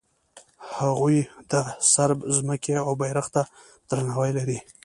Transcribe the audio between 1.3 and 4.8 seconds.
د صرب ځمکې او بیرغ ته درناوی لري.